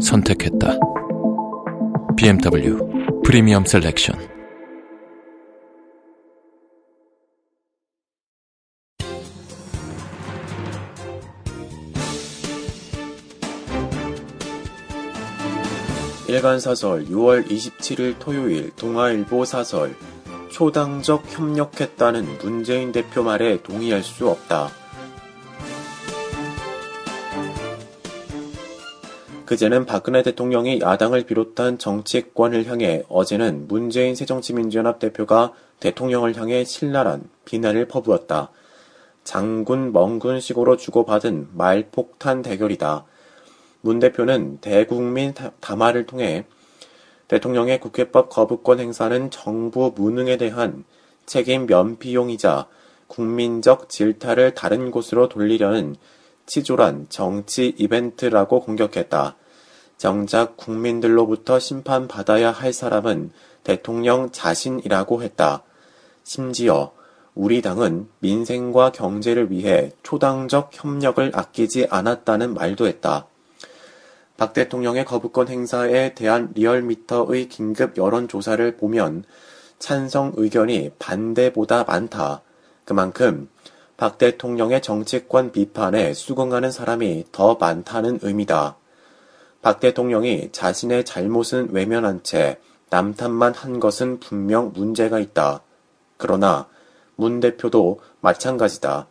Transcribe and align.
선택했다. 0.00 0.78
BMW 2.16 2.78
프리미엄 3.24 3.64
셀렉션 3.64 4.18
일간사설 16.28 17.06
6월 17.06 17.46
27일 17.48 18.14
토요일 18.20 18.70
동아일보 18.76 19.44
사설 19.44 19.96
초당적 20.52 21.24
협력했다는 21.26 22.38
문재인 22.42 22.92
대표 22.92 23.22
말에 23.22 23.60
동의할 23.62 24.02
수 24.02 24.28
없다. 24.28 24.79
그제는 29.50 29.84
박근혜 29.84 30.22
대통령이 30.22 30.78
야당을 30.80 31.24
비롯한 31.24 31.76
정치권을 31.76 32.66
향해 32.66 33.02
어제는 33.08 33.66
문재인 33.66 34.14
새정치민주연합 34.14 35.00
대표가 35.00 35.52
대통령을 35.80 36.36
향해 36.36 36.62
신랄한 36.62 37.28
비난을 37.46 37.88
퍼부었다. 37.88 38.50
장군 39.24 39.92
멍군 39.92 40.38
식으로 40.38 40.76
주고받은 40.76 41.48
말폭탄 41.54 42.42
대결이다. 42.42 43.04
문 43.80 43.98
대표는 43.98 44.58
대국민 44.60 45.34
담화를 45.58 46.06
통해 46.06 46.44
대통령의 47.26 47.80
국회법 47.80 48.30
거부권 48.30 48.78
행사는 48.78 49.32
정부 49.32 49.92
무능에 49.96 50.36
대한 50.36 50.84
책임 51.26 51.66
면피용이자 51.66 52.68
국민적 53.08 53.88
질타를 53.88 54.54
다른 54.54 54.92
곳으로 54.92 55.28
돌리려는 55.28 55.96
치졸한 56.46 57.06
정치 57.08 57.74
이벤트라고 57.76 58.60
공격했다. 58.60 59.38
정작 60.00 60.56
국민들로부터 60.56 61.58
심판받아야 61.58 62.52
할 62.52 62.72
사람은 62.72 63.32
대통령 63.64 64.30
자신이라고 64.32 65.22
했다. 65.22 65.62
심지어 66.24 66.92
우리 67.34 67.60
당은 67.60 68.08
민생과 68.20 68.92
경제를 68.92 69.50
위해 69.50 69.92
초당적 70.02 70.70
협력을 70.72 71.30
아끼지 71.34 71.88
않았다는 71.90 72.54
말도 72.54 72.86
했다. 72.86 73.26
박 74.38 74.54
대통령의 74.54 75.04
거부권 75.04 75.48
행사에 75.48 76.14
대한 76.14 76.52
리얼미터의 76.54 77.50
긴급 77.50 77.98
여론조사를 77.98 78.78
보면 78.78 79.24
찬성 79.78 80.32
의견이 80.36 80.92
반대보다 80.98 81.84
많다. 81.84 82.40
그만큼 82.86 83.50
박 83.98 84.16
대통령의 84.16 84.80
정치권 84.80 85.52
비판에 85.52 86.14
수긍하는 86.14 86.70
사람이 86.70 87.26
더 87.32 87.56
많다는 87.56 88.20
의미다. 88.22 88.79
박 89.62 89.78
대통령이 89.80 90.50
자신의 90.52 91.04
잘못은 91.04 91.68
외면한 91.72 92.22
채 92.22 92.58
남탓만 92.88 93.54
한 93.54 93.78
것은 93.78 94.18
분명 94.18 94.72
문제가 94.74 95.18
있다. 95.18 95.62
그러나 96.16 96.66
문 97.16 97.40
대표도 97.40 98.00
마찬가지다. 98.20 99.06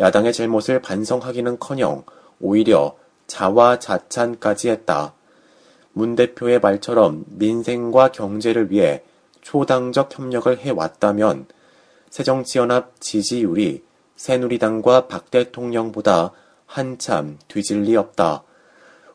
야당의 0.00 0.32
잘못을 0.32 0.80
반성하기는 0.80 1.58
커녕 1.58 2.04
오히려 2.40 2.96
자화자찬까지 3.26 4.70
했다. 4.70 5.14
문 5.92 6.14
대표의 6.14 6.60
말처럼 6.60 7.24
민생과 7.28 8.12
경제를 8.12 8.70
위해 8.70 9.02
초당적 9.42 10.16
협력을 10.16 10.56
해왔다면 10.56 11.46
새정치연합 12.10 13.00
지지율이 13.00 13.82
새누리당과 14.14 15.08
박 15.08 15.30
대통령보다 15.30 16.32
한참 16.66 17.38
뒤질 17.48 17.82
리 17.82 17.96
없다. 17.96 18.44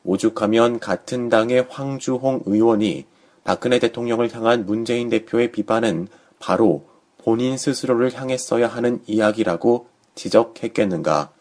오죽하면 0.04 0.80
같은 0.80 1.30
당의 1.30 1.66
황주홍 1.70 2.44
의원이 2.46 3.06
박근혜 3.44 3.80
대통령을 3.80 4.34
향한 4.34 4.66
문재인 4.66 5.10
대표의 5.10 5.52
비판은 5.52 6.08
바로 6.40 6.86
본인 7.18 7.58
스스로를 7.58 8.14
향했어야 8.14 8.68
하는 8.68 9.02
이야기라고 9.08 9.88
지적했겠는가. 10.16 11.32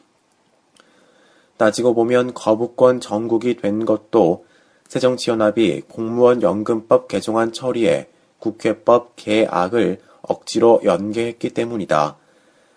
따지고 1.57 1.95
보면 1.95 2.35
거부권 2.35 3.01
전국이 3.01 3.57
된 3.57 3.85
것도 3.85 4.47
새정치연합이 4.89 5.83
공무원 5.89 6.43
연금법 6.43 7.09
개정안 7.09 7.53
처리에 7.53 8.09
국회법 8.39 9.17
개악을 9.17 9.99
억지로 10.23 10.81
연계했기 10.85 11.51
때문이다. 11.51 12.17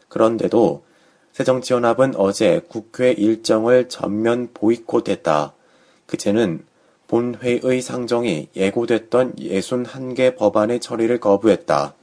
그런데도 0.07 0.83
새정치연합은 1.33 2.15
어제 2.15 2.61
국회 2.69 3.11
일정을 3.11 3.89
전면 3.89 4.49
보이콧했다. 4.53 5.53
그제는 6.05 6.65
본회의 7.07 7.81
상정이 7.81 8.49
예고됐던 8.55 9.35
61개 9.35 10.35
법안의 10.35 10.79
처리를 10.79 11.19
거부했다. 11.19 11.93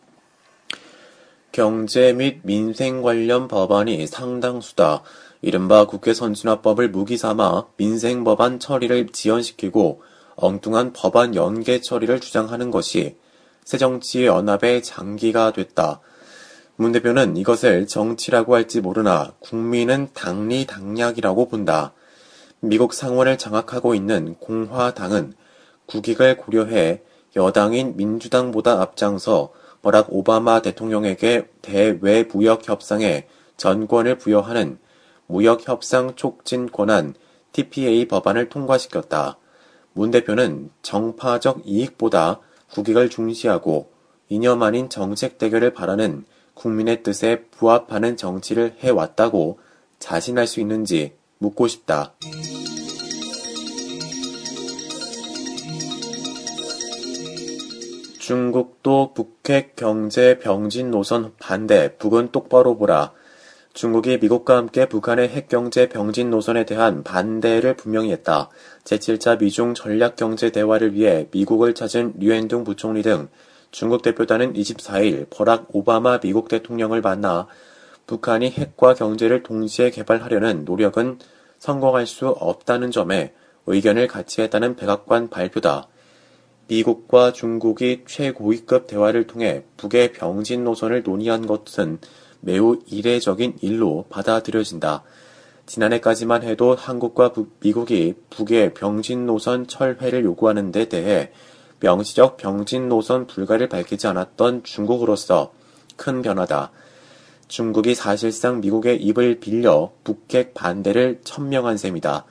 경제 1.50 2.12
및 2.12 2.41
민생 2.44 3.02
관련 3.02 3.48
법안이 3.48 4.06
상당수다. 4.06 5.02
이른바 5.42 5.86
국회 5.86 6.14
선진화법을 6.14 6.88
무기 6.91 7.16
삼아 7.16 7.66
민생 7.76 8.24
법안 8.24 8.60
처리를 8.60 9.08
지연시키고 9.08 10.02
엉뚱한 10.36 10.92
법안 10.92 11.34
연계 11.34 11.80
처리를 11.80 12.20
주장하는 12.20 12.70
것이 12.70 13.16
새정치연합의 13.64 14.82
장기가 14.82 15.52
됐다. 15.52 16.00
문 16.76 16.92
대표는 16.92 17.36
이것을 17.36 17.86
정치라고 17.86 18.54
할지 18.54 18.80
모르나 18.80 19.32
국민은 19.41 20.08
당리당략이라고 20.14 21.48
본다. 21.48 21.92
미국 22.64 22.94
상원을 22.94 23.38
장악하고 23.38 23.96
있는 23.96 24.36
공화당은 24.36 25.34
국익을 25.86 26.36
고려해 26.36 27.02
여당인 27.34 27.96
민주당보다 27.96 28.80
앞장서 28.80 29.52
버락 29.82 30.06
오바마 30.10 30.62
대통령에게 30.62 31.48
대외 31.60 32.22
무역 32.22 32.68
협상에 32.68 33.26
전권을 33.56 34.18
부여하는 34.18 34.78
무역 35.26 35.66
협상 35.66 36.14
촉진 36.14 36.70
권한 36.70 37.14
TPA 37.50 38.06
법안을 38.06 38.48
통과시켰다. 38.48 39.38
문 39.92 40.12
대표는 40.12 40.70
정파적 40.82 41.62
이익보다 41.64 42.38
국익을 42.70 43.10
중시하고 43.10 43.90
이념 44.28 44.62
아닌 44.62 44.88
정책 44.88 45.36
대결을 45.36 45.74
바라는 45.74 46.26
국민의 46.54 47.02
뜻에 47.02 47.42
부합하는 47.50 48.16
정치를 48.16 48.76
해왔다고 48.78 49.58
자신할 49.98 50.46
수 50.46 50.60
있는지 50.60 51.16
묻고 51.42 51.66
싶다. 51.66 52.14
중국도 58.32 59.12
북핵 59.12 59.76
경제 59.76 60.38
병진 60.38 60.91
노선 60.91 61.34
반대, 61.38 61.94
북은 61.98 62.32
똑바로 62.32 62.78
보라. 62.78 63.12
중국이 63.75 64.16
미국과 64.16 64.56
함께 64.56 64.88
북한의 64.88 65.28
핵경제 65.28 65.91
병진 65.91 66.31
노선에 66.31 66.65
대한 66.65 67.03
반대를 67.03 67.76
분명히 67.76 68.10
했다. 68.10 68.48
제7차 68.84 69.38
미중 69.38 69.75
전략경제 69.75 70.48
대화를 70.48 70.95
위해 70.95 71.28
미국을 71.30 71.74
찾은 71.74 72.15
류엔둥 72.21 72.65
부총리 72.65 73.03
등 73.03 73.28
중국 73.71 74.01
대표단은 74.01 74.54
24일 74.54 75.27
버락 75.28 75.66
오바마 75.72 76.21
미국 76.21 76.48
대통령을 76.48 77.03
만나 77.03 77.47
북한이 78.06 78.51
핵과 78.51 78.95
경제를 78.95 79.42
동시에 79.42 79.91
개발하려는 79.91 80.65
노력은 80.65 81.18
성공할 81.59 82.06
수 82.06 82.28
없다는 82.28 82.92
점에 82.92 83.34
의견을 83.66 84.06
같이 84.06 84.41
했다는 84.41 84.77
백악관 84.77 85.28
발표다. 85.28 85.89
미국과 86.68 87.32
중국이 87.32 88.04
최고위급 88.06 88.86
대화를 88.86 89.26
통해 89.26 89.64
북의 89.76 90.12
병진 90.12 90.64
노선을 90.64 91.03
논의한 91.03 91.47
것은 91.47 91.98
매우 92.41 92.78
이례적인 92.86 93.59
일로 93.60 94.04
받아들여진다. 94.09 95.03
지난해까지만 95.66 96.42
해도 96.42 96.74
한국과 96.74 97.32
북, 97.32 97.56
미국이 97.60 98.14
북의 98.30 98.74
병진 98.74 99.26
노선 99.26 99.66
철회를 99.66 100.24
요구하는 100.24 100.72
데 100.72 100.88
대해 100.88 101.30
명시적 101.80 102.36
병진 102.36 102.88
노선 102.88 103.26
불가를 103.26 103.68
밝히지 103.68 104.06
않았던 104.06 104.65
중국으로서 104.65 105.53
큰 105.97 106.22
변화다. 106.22 106.70
중국이 107.48 107.94
사실상 107.94 108.60
미국의 108.60 109.03
입을 109.03 109.38
빌려 109.41 109.92
북핵 110.04 110.54
반대를 110.54 111.20
천명한 111.22 111.76
셈이다. 111.76 112.24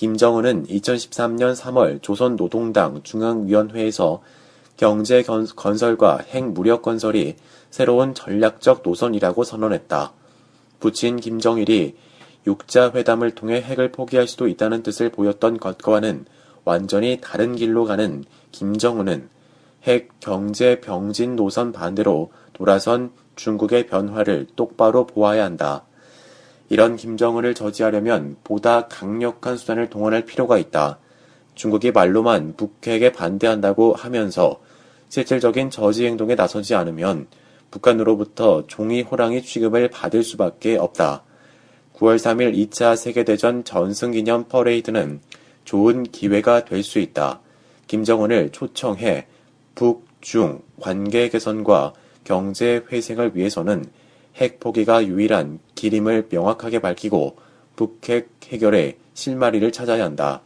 김정은은 0.00 0.64
2013년 0.64 1.54
3월 1.54 2.00
조선노동당 2.00 3.02
중앙위원회에서 3.02 4.22
경제 4.78 5.22
건설과 5.22 6.20
핵 6.26 6.42
무력 6.52 6.80
건설이 6.80 7.36
새로운 7.68 8.14
전략적 8.14 8.80
노선이라고 8.82 9.44
선언했다. 9.44 10.14
부친 10.80 11.16
김정일이 11.16 11.96
육자 12.46 12.92
회담을 12.94 13.34
통해 13.34 13.60
핵을 13.60 13.92
포기할 13.92 14.26
수도 14.26 14.48
있다는 14.48 14.82
뜻을 14.82 15.10
보였던 15.10 15.58
것과는 15.58 16.24
완전히 16.64 17.18
다른 17.20 17.54
길로 17.54 17.84
가는 17.84 18.24
김정은은 18.52 19.28
핵 19.82 20.08
경제 20.18 20.80
병진 20.80 21.36
노선 21.36 21.72
반대로 21.72 22.32
돌아선 22.54 23.12
중국의 23.36 23.86
변화를 23.86 24.46
똑바로 24.56 25.06
보아야 25.06 25.44
한다. 25.44 25.84
이런 26.70 26.94
김정은을 26.94 27.54
저지하려면 27.54 28.36
보다 28.44 28.86
강력한 28.86 29.56
수단을 29.56 29.90
동원할 29.90 30.24
필요가 30.24 30.56
있다. 30.56 30.98
중국이 31.56 31.90
말로만 31.90 32.54
북핵에 32.56 33.10
반대한다고 33.10 33.94
하면서 33.94 34.60
실질적인 35.08 35.70
저지 35.70 36.06
행동에 36.06 36.36
나서지 36.36 36.76
않으면 36.76 37.26
북한으로부터 37.72 38.68
종이 38.68 39.02
호랑이 39.02 39.42
취급을 39.42 39.88
받을 39.88 40.22
수밖에 40.22 40.76
없다. 40.76 41.24
9월 41.96 42.16
3일 42.16 42.56
2차 42.70 42.96
세계대전 42.96 43.64
전승 43.64 44.12
기념 44.12 44.44
퍼레이드는 44.44 45.20
좋은 45.64 46.04
기회가 46.04 46.64
될 46.64 46.84
수 46.84 47.00
있다. 47.00 47.40
김정은을 47.88 48.50
초청해 48.52 49.26
북, 49.74 50.06
중 50.20 50.60
관계 50.80 51.28
개선과 51.28 51.94
경제 52.22 52.84
회생을 52.92 53.32
위해서는 53.34 53.86
핵 54.36 54.60
포기가 54.60 55.04
유일한 55.06 55.58
길임을 55.74 56.28
명확하게 56.30 56.80
밝히고 56.80 57.36
북핵 57.76 58.30
해결의 58.48 58.96
실마리를 59.14 59.70
찾아야 59.72 60.04
한다. 60.04 60.42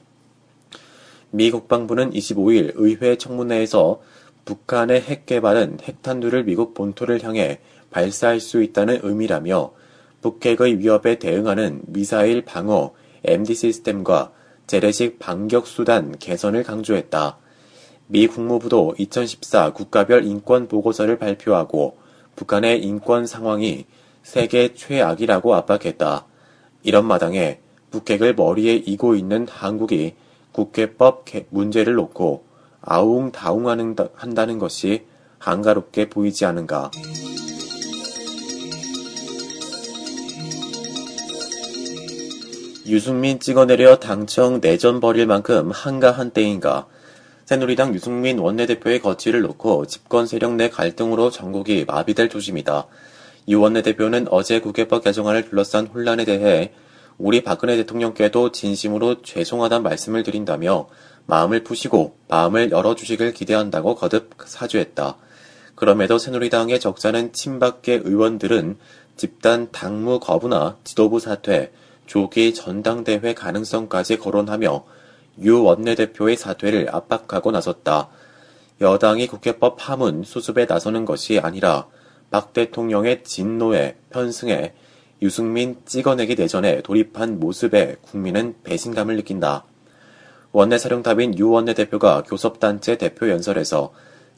미 1.30 1.50
국방부는 1.50 2.10
25일 2.12 2.72
의회 2.76 3.16
청문회에서 3.16 4.00
북한의 4.44 5.00
핵 5.00 5.26
개발은 5.26 5.78
핵탄두를 5.82 6.44
미국 6.44 6.74
본토를 6.74 7.22
향해 7.24 7.60
발사할 7.90 8.40
수 8.40 8.62
있다는 8.62 9.00
의미라며 9.02 9.72
북핵의 10.20 10.78
위협에 10.78 11.18
대응하는 11.18 11.82
미사일 11.86 12.44
방어 12.44 12.92
MD 13.24 13.54
시스템과 13.54 14.32
재래식 14.66 15.18
반격 15.18 15.66
수단 15.66 16.16
개선을 16.18 16.62
강조했다. 16.62 17.38
미 18.06 18.26
국무부도 18.26 18.94
2014 18.98 19.72
국가별 19.72 20.24
인권 20.24 20.68
보고서를 20.68 21.18
발표하고 21.18 21.96
북한의 22.36 22.82
인권 22.82 23.26
상황이 23.26 23.86
세계 24.22 24.74
최악이라고 24.74 25.54
압박했다. 25.54 26.26
이런 26.82 27.06
마당에 27.06 27.60
북핵을 27.90 28.34
머리에 28.34 28.74
이고 28.74 29.14
있는 29.14 29.46
한국이 29.48 30.14
국회법 30.52 31.24
문제를 31.50 31.94
놓고 31.94 32.44
아웅다웅한다는 32.80 34.58
것이 34.58 35.04
한가롭게 35.38 36.08
보이지 36.08 36.44
않은가. 36.44 36.90
유승민 42.86 43.40
찍어내려 43.40 43.96
당청 43.96 44.60
내전 44.60 45.00
벌일 45.00 45.26
만큼 45.26 45.70
한가한 45.70 46.30
때인가. 46.30 46.86
새누리당 47.44 47.94
유승민 47.94 48.38
원내대표의 48.38 49.00
거취를 49.00 49.42
놓고 49.42 49.86
집권 49.86 50.26
세력 50.26 50.54
내 50.54 50.70
갈등으로 50.70 51.30
전국이 51.30 51.84
마비될 51.86 52.30
조짐이다. 52.30 52.86
유 53.48 53.60
원내대표는 53.60 54.28
어제 54.30 54.60
국회법 54.60 55.04
개정안을 55.04 55.50
둘러싼 55.50 55.86
혼란에 55.86 56.24
대해 56.24 56.72
우리 57.18 57.44
박근혜 57.44 57.76
대통령께도 57.76 58.52
진심으로 58.52 59.20
죄송하단 59.22 59.82
말씀을 59.82 60.22
드린다며 60.22 60.88
마음을 61.26 61.64
푸시고 61.64 62.16
마음을 62.28 62.70
열어주시길 62.70 63.34
기대한다고 63.34 63.94
거듭 63.94 64.30
사죄했다. 64.42 65.18
그럼에도 65.74 66.16
새누리당의 66.18 66.80
적자는 66.80 67.34
친박계 67.34 68.02
의원들은 68.04 68.78
집단 69.16 69.68
당무 69.70 70.18
거부나 70.18 70.78
지도부 70.82 71.20
사퇴, 71.20 71.72
조기 72.06 72.54
전당대회 72.54 73.34
가능성까지 73.34 74.18
거론하며 74.18 74.84
유 75.42 75.62
원내대표의 75.62 76.36
사퇴를 76.36 76.88
압박하고 76.92 77.50
나섰다. 77.50 78.08
여당이 78.80 79.26
국회법 79.26 79.76
파문 79.78 80.24
수습에 80.24 80.66
나서는 80.66 81.04
것이 81.04 81.38
아니라 81.38 81.86
박 82.30 82.52
대통령의 82.52 83.22
진노에 83.24 83.96
편승해 84.10 84.74
유승민 85.22 85.76
찍어내기 85.86 86.34
내전에 86.34 86.82
돌입한 86.82 87.38
모습에 87.40 87.96
국민은 88.02 88.56
배신감을 88.64 89.16
느낀다. 89.16 89.64
원내사령탑인 90.52 91.38
유 91.38 91.50
원내대표가 91.50 92.22
교섭단체 92.22 92.98
대표 92.98 93.28
연설에서 93.28 93.92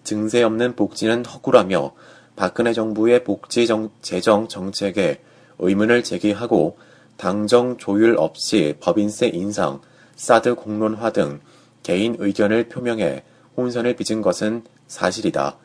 증세 0.04 0.42
없는 0.42 0.76
복지는 0.76 1.24
허구라며 1.24 1.92
박근혜 2.36 2.72
정부의 2.72 3.24
복지 3.24 3.66
정, 3.66 3.90
재정 4.02 4.46
정책에 4.48 5.20
의문을 5.58 6.04
제기하고 6.04 6.78
당정 7.16 7.76
조율 7.78 8.16
없이 8.18 8.76
법인세 8.78 9.28
인상, 9.28 9.80
사드 10.16 10.56
공론화 10.56 11.10
등 11.10 11.40
개인 11.82 12.16
의견을 12.18 12.68
표명해 12.68 13.22
혼선을 13.56 13.94
빚은 13.96 14.22
것은 14.22 14.64
사실이다. 14.88 15.56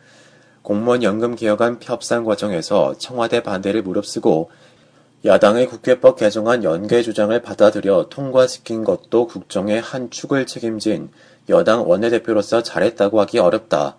공무원 0.62 1.02
연금 1.04 1.36
개혁안 1.36 1.80
협상 1.82 2.24
과정에서 2.24 2.96
청와대 2.98 3.42
반대를 3.42 3.82
무릅쓰고 3.82 4.52
야당의 5.26 5.68
국회법 5.68 6.18
개정안 6.18 6.64
연계 6.64 7.02
주장을 7.02 7.40
받아들여 7.42 8.08
통과시킨 8.10 8.84
것도 8.84 9.28
국정의 9.28 9.82
한 9.82 10.10
축을 10.10 10.46
책임진 10.46 11.10
여당 11.50 11.88
원내대표로서 11.90 12.64
잘했다고 12.64 13.20
하기 13.22 13.40
어렵다. 13.40 13.98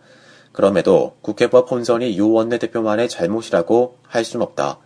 그럼에도 0.53 1.17
국회법 1.23 1.71
혼선이 1.71 2.17
유 2.19 2.31
원내대표만의 2.31 3.09
잘못이라고 3.09 3.99
할 4.07 4.25
순 4.25 4.43
없다. 4.43 4.79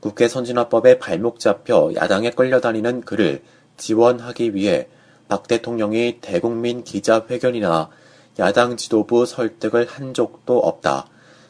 국회 0.00 0.28
선진화법에 0.28 0.98
발목 0.98 1.40
잡혀 1.40 1.90
야당에 1.94 2.30
끌려다니는 2.30 3.00
그를 3.00 3.42
지원하기 3.76 4.54
위해 4.54 4.88
박 5.28 5.46
대통령이 5.46 6.18
대국민 6.20 6.84
기자회견이나 6.84 7.90
야당 8.38 8.76
지도부 8.76 9.26
설득을 9.26 9.86
한 9.86 10.14
적도 10.14 10.58
없다. 10.58 11.06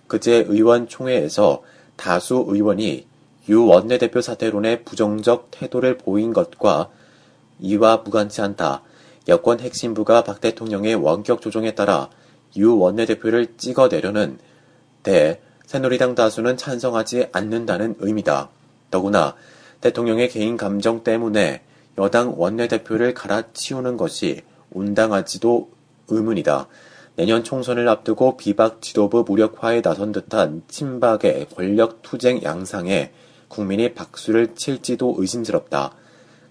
그제 0.07 0.45
의원총회에서 0.49 1.63
다수 1.97 2.45
의원이 2.49 3.07
유 3.49 3.67
원내대표 3.67 4.21
사퇴론에 4.21 4.83
부정적 4.83 5.49
태도를 5.51 5.97
보인 5.99 6.33
것과 6.33 6.91
이와 7.61 7.99
무관치 7.99 8.41
않다. 8.41 8.83
여권 9.29 9.61
핵심부가 9.61 10.25
박 10.25 10.41
대통령의 10.41 10.95
원격 10.95 11.41
조정에 11.41 11.75
따라 11.75 12.09
유 12.57 12.77
원내대표를 12.79 13.57
찍어내려는 13.57 14.39
대 15.03 15.41
새누리당 15.67 16.15
다수는 16.15 16.57
찬성하지 16.57 17.29
않는다는 17.33 17.97
의미다. 17.99 18.49
더구나 18.91 19.35
대통령의 19.81 20.31
개인 20.31 20.57
감정 20.57 21.05
때문에 21.05 21.63
여당 21.99 22.35
원내대표를 22.37 23.13
갈아치우는 23.13 23.97
것이 23.97 24.43
온당하지도 24.71 25.71
의문이다. 26.09 26.69
내년 27.17 27.43
총선을 27.43 27.89
앞두고 27.89 28.37
비박 28.37 28.81
지도부 28.81 29.25
무력화에 29.27 29.83
나선 29.83 30.13
듯한 30.13 30.63
친박의 30.69 31.49
권력 31.55 32.03
투쟁 32.03 32.43
양상에 32.45 33.11
국민이 33.49 33.93
박수를 33.95 34.55
칠지도 34.55 35.17
의심스럽다. 35.19 35.93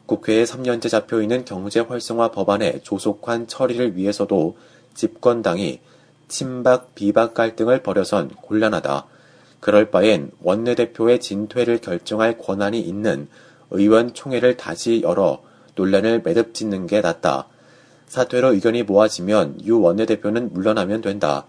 국회에 0.06 0.44
3년째 0.44 0.90
잡혀 0.90 1.22
있는 1.22 1.46
경제 1.46 1.80
활성화 1.80 2.32
법안의 2.32 2.82
조속한 2.84 3.48
처리를 3.48 3.96
위해서도 3.96 4.58
집권당이 4.94 5.80
친박 6.28 6.94
비박 6.96 7.34
갈등을 7.34 7.82
벌여선 7.82 8.30
곤란하다. 8.42 9.06
그럴 9.62 9.90
바엔 9.90 10.32
원내대표의 10.44 11.20
진퇴를 11.20 11.80
결정할 11.80 12.38
권한이 12.38 12.80
있는 12.80 13.30
의원 13.72 14.14
총회를 14.14 14.58
다시 14.58 15.02
열어 15.02 15.42
논란을 15.76 16.22
매듭 16.24 16.54
짓는 16.54 16.88
게 16.88 17.02
낫다. 17.02 17.48
사퇴로 18.08 18.54
의견이 18.54 18.84
모아지면 18.84 19.66
유 19.66 19.80
원내대표는 19.82 20.54
물러나면 20.54 21.02
된다. 21.02 21.46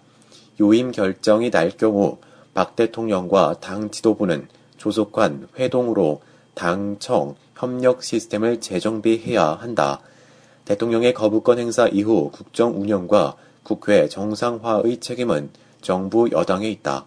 요임 0.60 0.90
결정이 0.90 1.50
날 1.50 1.70
경우 1.70 2.18
박 2.52 2.74
대통령과 2.74 3.56
당 3.60 3.90
지도부는 3.90 4.48
조속한 4.76 5.48
회동으로 5.58 6.20
당청 6.54 7.36
협력 7.54 8.02
시스템을 8.02 8.60
재정비해야 8.60 9.44
한다. 9.60 10.00
대통령의 10.64 11.14
거부권 11.14 11.58
행사 11.58 11.86
이후 11.88 12.30
국정 12.32 12.80
운영과 12.80 13.36
국회 13.62 14.08
정상화의 14.08 14.98
책임은 14.98 15.50
정부 15.80 16.28
여당에 16.30 16.68
있다. 16.68 17.06